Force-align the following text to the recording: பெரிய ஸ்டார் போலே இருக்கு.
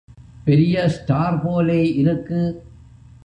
பெரிய 0.45 0.89
ஸ்டார் 0.89 1.41
போலே 1.41 1.93
இருக்கு. 1.93 2.41